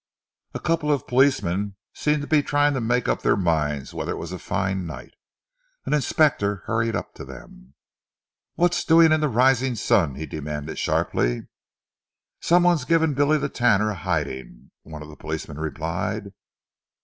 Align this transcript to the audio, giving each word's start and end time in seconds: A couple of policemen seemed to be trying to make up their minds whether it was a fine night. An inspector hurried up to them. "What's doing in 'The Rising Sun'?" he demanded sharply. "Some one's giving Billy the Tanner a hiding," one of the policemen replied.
A 0.55 0.59
couple 0.59 0.91
of 0.91 1.05
policemen 1.05 1.75
seemed 1.93 2.21
to 2.23 2.27
be 2.27 2.41
trying 2.41 2.73
to 2.73 2.81
make 2.81 3.07
up 3.07 3.21
their 3.21 3.37
minds 3.37 3.93
whether 3.93 4.13
it 4.13 4.17
was 4.17 4.31
a 4.31 4.39
fine 4.39 4.87
night. 4.87 5.13
An 5.85 5.93
inspector 5.93 6.63
hurried 6.65 6.95
up 6.95 7.13
to 7.13 7.23
them. 7.23 7.75
"What's 8.55 8.83
doing 8.83 9.11
in 9.11 9.19
'The 9.19 9.29
Rising 9.29 9.75
Sun'?" 9.75 10.15
he 10.15 10.25
demanded 10.25 10.79
sharply. 10.79 11.43
"Some 12.39 12.63
one's 12.63 12.83
giving 12.83 13.13
Billy 13.13 13.37
the 13.37 13.47
Tanner 13.47 13.91
a 13.91 13.93
hiding," 13.93 14.71
one 14.81 15.03
of 15.03 15.07
the 15.09 15.15
policemen 15.15 15.59
replied. 15.59 16.33